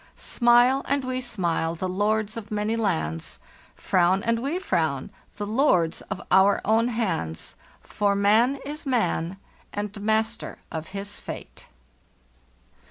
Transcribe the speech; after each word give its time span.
"«Smile 0.15 0.81
and 0.85 1.05
we 1.05 1.21
smile, 1.21 1.75
the 1.75 1.87
lords 1.87 2.35
of 2.35 2.49
many 2.49 2.75
lands; 2.75 3.37
Frown 3.75 4.23
and 4.23 4.41
we 4.41 4.57
frown, 4.57 5.11
the 5.37 5.45
Jords 5.45 6.01
of 6.09 6.19
our 6.31 6.59
own 6.65 6.87
hands; 6.87 7.55
For 7.83 8.15
man 8.15 8.55
is 8.65 8.87
man 8.87 9.37
and 9.71 10.01
master 10.01 10.57
of 10.71 10.87
his 10.87 11.19
fate. 11.19 11.67